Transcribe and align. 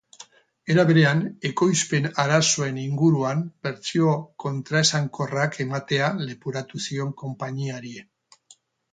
Era 0.75 0.83
berean, 0.89 1.19
ekoizpen 1.49 2.07
arazoen 2.23 2.79
inguruan 2.83 3.43
bertsio 3.67 4.13
kontraesankorrak 4.45 5.59
ematea 5.67 6.07
leporatu 6.31 6.81
zion 6.87 7.13
konpainiari. 7.21 7.93